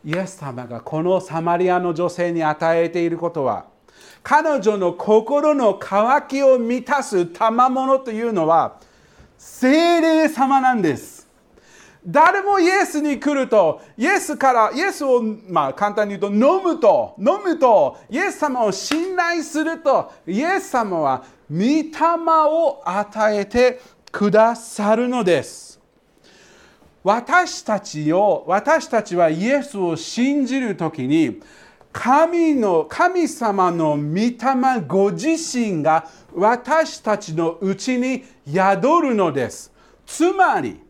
[0.04, 3.64] イエス様がこのサマリアの女性に与えていることは
[4.22, 8.80] 彼女の心の渇きを満たす賜物というのは
[9.38, 11.15] 精霊様なんです。
[12.06, 21.90] 誰もイエスに来るとイエスからイエスをまあ簡単に言うと飲むと飲むとイエス様を信頼するとイエス様は御霊
[22.48, 23.80] を与えて
[24.12, 25.80] くださるのです。
[27.02, 31.40] 私たちを私たちはイエスを信じる時に
[31.92, 39.72] 神の神様の御霊ご自身が私たちのうちに宿るのです。
[40.04, 40.85] つまり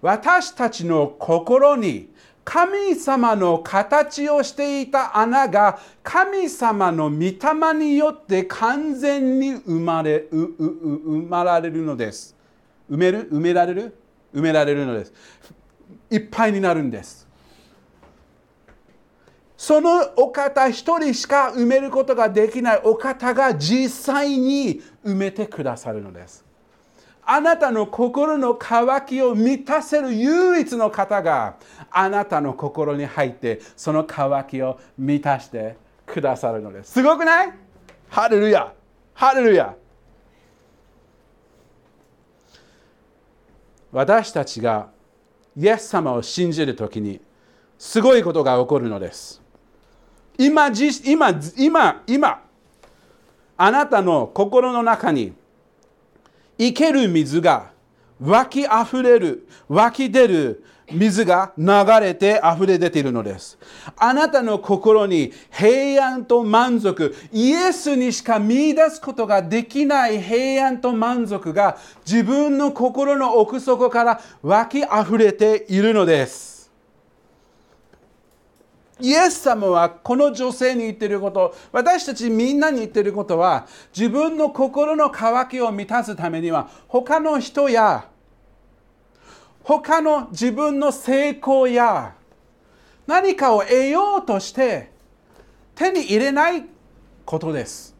[0.00, 2.10] 私たちの心に
[2.44, 7.34] 神様の形をしていた穴が神様の御霊
[7.78, 12.34] によって完全に生まれ生まられるのです。
[12.90, 13.30] 埋める？
[13.30, 13.98] 埋められる？
[14.34, 15.12] 埋められるのです。
[16.10, 17.28] いっぱいになるんです。
[19.58, 26.47] そのお方一人しか埋めることができないお方が実際に埋めてくださるのです。
[27.30, 31.56] あなたの心の渇きを満たせる唯一の方が
[31.90, 35.76] あなたの心に入ってその渇きを満たして
[36.06, 36.92] くださるのです。
[36.92, 37.52] すごくない？
[38.08, 38.72] ハレルヤ。
[39.12, 39.74] ハレルヤ。
[43.92, 44.88] 私たちが
[45.54, 47.20] イエス様を信じるときに
[47.76, 49.42] すごいことが起こるのです。
[50.38, 50.68] 今
[51.04, 52.42] 今今今
[53.58, 55.34] あなたの心の中に
[56.58, 57.70] 生ける水が
[58.20, 61.66] 湧きあふれる湧き出る水が流
[62.00, 63.58] れて溢れ出ているのです。
[63.96, 76.57] あなたの心に平安と満足、イエスにしか見出すことができない平安と満足が自分の心の奥底から湧き溢れているのです。
[79.00, 88.08] イエス様はこの女性に言ってること、私たちみんなに言ってることは、自分の心の渇きを満たすためには、他の人や
[89.68, 92.14] 他の自分の成功や
[93.06, 94.90] 何かを得ようとして
[95.74, 96.64] 手に入れない
[97.26, 97.94] ことです。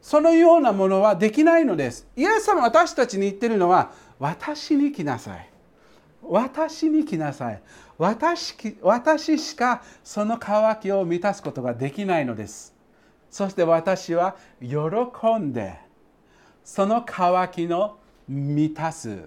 [0.00, 2.06] そのようなものはできないのです。
[2.16, 5.50] イエス様私たちに言ってるのは私に来なさい。
[6.22, 7.62] 私に来なさい
[7.98, 8.76] 私。
[8.82, 12.76] 私しかその渇きを満たすことができないのです。
[13.30, 15.78] そして私は喜んで
[16.64, 19.18] その渇きの満たす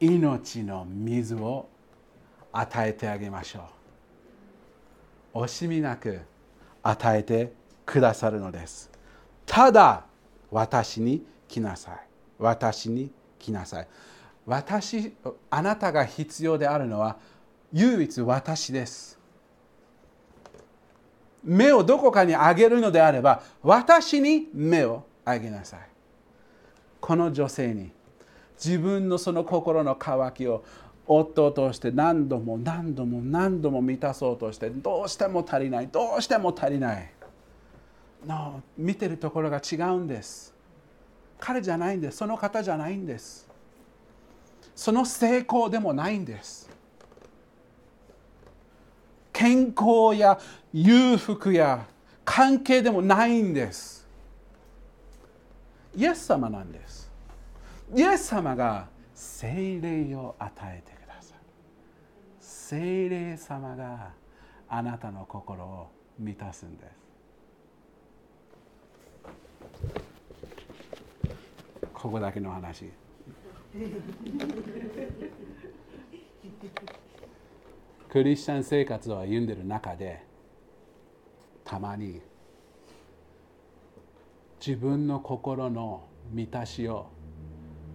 [0.00, 1.68] 命の水を
[2.52, 3.68] 与えてあげましょ
[5.34, 6.20] う惜しみなく
[6.82, 7.52] 与えて
[7.84, 8.90] くださるのです
[9.44, 10.04] ただ
[10.50, 12.00] 私に来なさい
[12.38, 13.88] 私に来なさい
[14.46, 15.12] 私
[15.50, 17.16] あなたが必要であるのは
[17.72, 19.18] 唯一私です。
[21.42, 25.80] 目をどこかにあげるのであれば私に目をあげなさい。
[27.00, 27.90] この女性に
[28.62, 30.64] 自分のその心の渇きを
[31.06, 37.12] 夫として何度も何度も何度も満たそうとしてどうしても足りないどうしても足りない。
[38.26, 40.54] の見てるところが違うんです。
[41.38, 42.18] 彼じゃないんです。
[42.18, 43.45] その方じゃないんです。
[44.76, 46.68] その成功でもないんです。
[49.32, 50.38] 健康や
[50.72, 51.86] 裕福や
[52.24, 54.06] 関係でもないんです。
[55.96, 57.10] イエス様なんです。
[57.94, 61.40] イエス様が精霊を与えてくださる。
[62.38, 64.10] 精霊様が
[64.68, 67.06] あなたの心を満たすんです。
[71.94, 72.90] ここだけの話。
[78.08, 80.22] クリスチャン生活を歩んでる中で
[81.64, 82.22] たまに
[84.64, 87.08] 自分の心の満たしを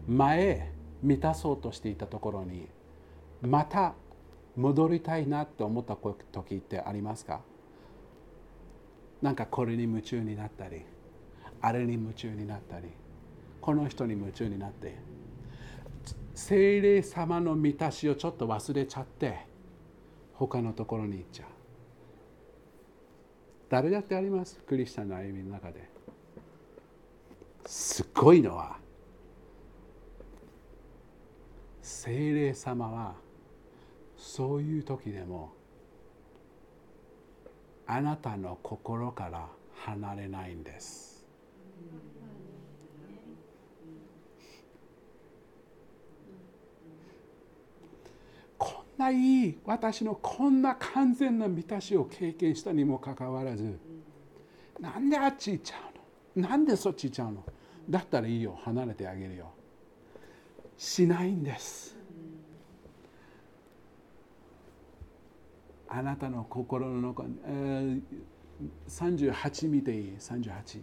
[0.07, 0.71] 前
[1.01, 2.67] 満たそうとしていたところに
[3.41, 3.95] また
[4.55, 7.41] 戻りたいなって思った時ってありますか？
[9.21, 10.81] なんかこれに夢中になったり
[11.61, 12.89] あれに夢中になったり
[13.61, 14.95] この人に夢中になって
[16.41, 19.45] 精霊様の満たしをちょっと忘れちゃって
[20.33, 21.47] 他のところに行っちゃう。
[23.69, 24.59] 誰だってあります？
[24.67, 25.87] クリスチャンの歩みの中で。
[27.65, 28.77] すっごいのは
[31.81, 33.13] 精霊様は
[34.17, 35.53] そういう時でも
[37.85, 41.23] あなたの心から離れないんです。
[48.57, 53.79] こんない私のこんな完全な満たしを経験したにもかかわらず
[54.79, 55.75] なんであっち行っちゃ
[56.35, 56.47] うの？
[56.49, 57.43] なんでそっち行っちゃうの？
[57.89, 58.57] だったらいいよ。
[58.63, 59.51] 離れてあげるよ。
[60.77, 61.97] しないんです。
[65.89, 68.01] あなたの心の中、えー、
[68.87, 70.79] 38見ていい？38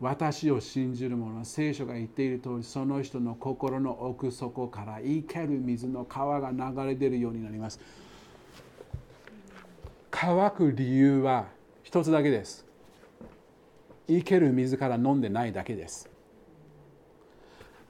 [0.00, 7.80] 私を信じる者は聖書が言っている通りその人の心の奥底から生ける水の川が流れ出るようになります。
[10.10, 11.46] 乾く理由は
[11.82, 12.64] 一つだけです。
[14.06, 16.08] 生ける水から飲んでないだけです。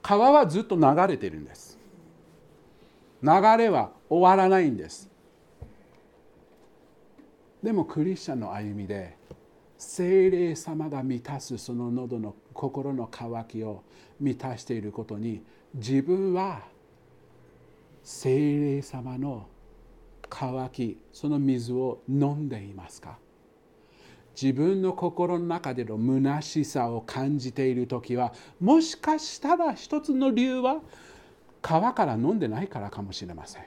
[0.00, 1.78] 川はずっと流れているんです。
[3.22, 3.28] 流
[3.58, 5.10] れは終わらないんです。
[7.62, 9.17] でもクリスチャンの歩みで
[9.78, 13.84] 精霊様が満たすその喉の心の渇きを
[14.18, 15.40] 満たしていることに
[15.72, 16.62] 自分は
[18.02, 19.46] 精霊様の
[20.28, 23.18] 乾きその水を飲んでいますか？
[24.40, 30.80] 自分の心の中での虚しさを感じている時はもしかしたら一つの理由は
[31.62, 33.62] 川から飲んでないからかもしれません。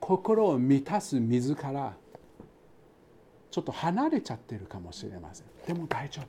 [0.00, 1.94] 心を満たす水から
[3.50, 5.46] ちょっと離れちゃってるかもしれません。
[5.66, 6.26] でも大丈夫。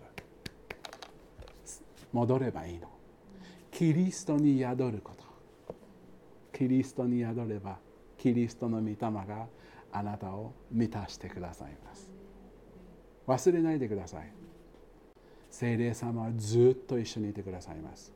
[2.12, 2.90] 戻ればいいの。
[3.72, 5.24] キリストに宿ること。
[6.58, 7.80] キリストに宿れば
[8.18, 9.48] キリストの御霊が
[9.92, 12.12] あなたを満たしてくださいます。
[13.28, 14.32] 忘れないでください。
[15.50, 18.14] 聖霊様はずっと一緒にいてくださいます。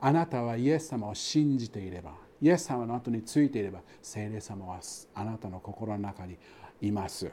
[0.00, 4.80] あなたはイエス様を信じていればイエス様の後についていれば聖霊様は
[5.14, 6.38] あなたの心の中に
[6.80, 7.30] います。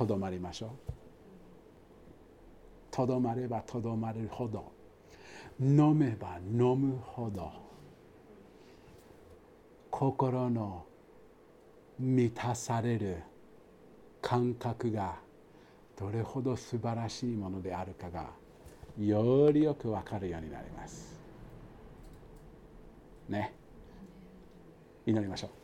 [0.00, 0.70] とどまりましょう
[2.90, 4.72] とどまればとどまるほど
[5.60, 7.52] 飲めば飲むほど
[9.90, 10.86] 心の
[11.98, 13.18] 満たされる
[14.22, 15.16] 感覚が
[15.98, 18.30] どれほど素晴らしいものであるかが
[18.98, 21.20] よりよく分かるようになります。
[23.28, 23.52] ね。
[25.04, 25.59] 祈りましょう。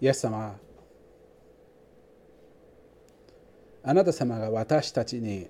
[0.00, 0.58] イエス様。
[3.82, 5.48] あなた様が私たちに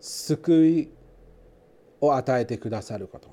[0.00, 0.90] 救い
[2.00, 3.28] を与えてくださること。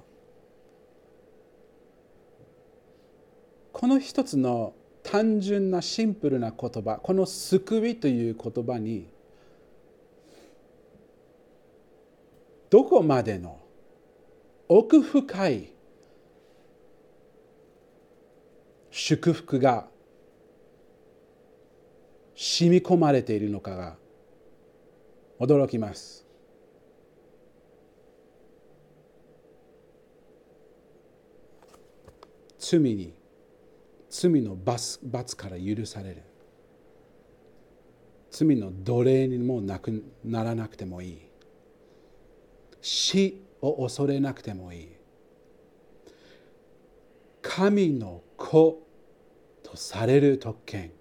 [3.74, 4.74] この一つの
[5.04, 9.08] 単純なシンプルな言葉この救いという言葉に
[12.70, 13.60] どこまでの
[14.68, 15.70] 奥深い
[19.00, 19.88] 祝福が
[22.36, 23.96] 染み込まれているのかが
[25.40, 26.26] 驚きます。
[32.58, 33.14] 罪に
[34.10, 36.24] 罪の罰罰から許される。
[38.32, 41.20] 罪の奴隷にもなくならなくてもいい。
[42.82, 44.90] 死を恐れなくてもいい。
[47.44, 48.87] 神の子
[49.70, 50.92] とされる特権。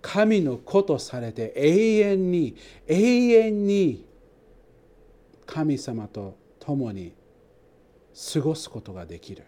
[0.00, 4.04] 神の子とされて永遠に永遠に
[5.46, 7.14] 神様と共に
[8.32, 9.44] 過ごすことができる。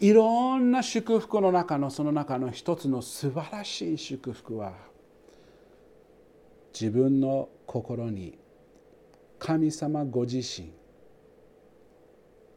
[0.00, 4.74] いろんな祝福の中のその中の一つの素晴らしい祝福は
[6.72, 8.38] 自分の心に
[9.38, 10.70] 神様ご自身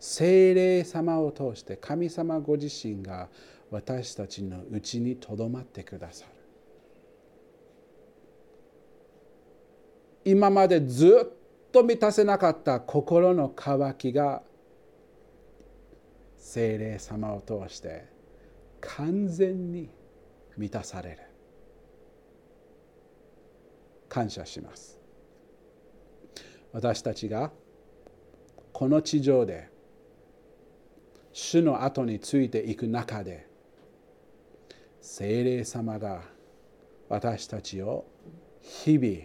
[0.07, 3.27] 精霊様を通して神様ご自身が
[3.71, 6.31] 私たちのうちにとどまってくださる。
[10.23, 14.43] 今までずっと満たせなかった心の渇きが
[16.37, 18.05] 精霊様を通して
[18.81, 19.89] 完全に
[20.55, 21.17] 満たされる。
[24.07, 24.99] 感謝します。
[26.73, 27.51] 私たちが
[28.71, 29.73] この地上で
[31.37, 33.45] 主の後についていく中で
[35.01, 36.21] 精霊様が
[37.09, 38.05] 私たちを
[38.61, 39.17] 日々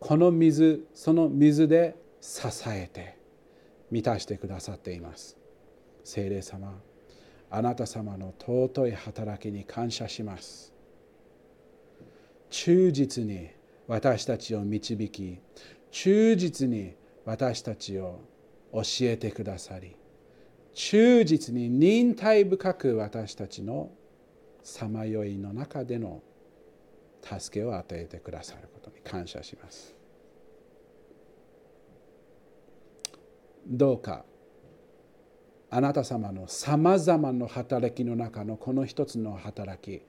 [0.00, 3.16] この水その水で支えて
[3.92, 5.36] 満たしてくださっています。
[6.02, 6.80] 精霊様
[7.48, 10.74] あなた様の尊い働きに感謝します。
[12.50, 13.50] 忠実に
[13.86, 15.38] 私たちを導き
[15.92, 18.18] 忠実に私たちを
[18.72, 19.94] 教えてくださり
[20.76, 23.90] 忠実に忍耐深く私たちの
[24.62, 26.22] さまよいの中での
[27.22, 29.96] 助けを与えてくださることに感謝します。
[33.66, 34.26] どうか
[35.70, 40.02] あなた様のさまざまな働きの中のこの一つの働き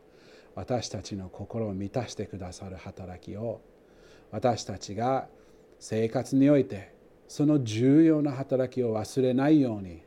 [0.53, 3.61] 私たちの心を満たしてくださる働きを
[4.31, 5.29] 私たちが
[5.79, 6.93] 生活において
[7.29, 10.06] その重要な働きを忘れないように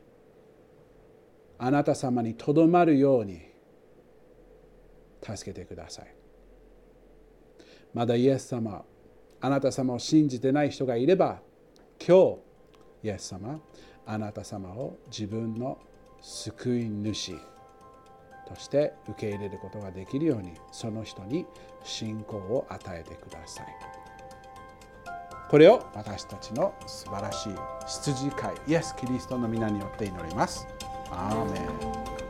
[1.63, 3.39] あなた様にとどまるように
[5.21, 6.15] 助けてください
[7.93, 8.83] まだイエス様
[9.39, 11.39] あなた様を信じてない人がいれば
[12.03, 12.39] 今
[13.03, 13.59] 日イエス様
[14.07, 15.77] あなた様を自分の
[16.19, 17.33] 救い主
[18.47, 21.45] として受け入れることができるようにその人に
[21.83, 23.67] 信仰を与えてください
[25.47, 27.53] これを私たちの素晴らしい
[27.85, 30.65] 羊飼いイエス・キリストの皆によって祈ります。
[31.11, 32.20] アーメン